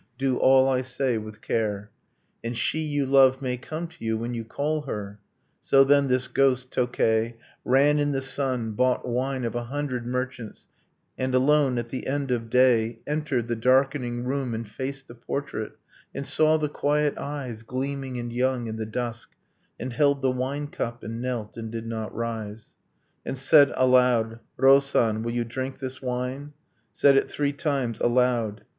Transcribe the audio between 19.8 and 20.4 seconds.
held the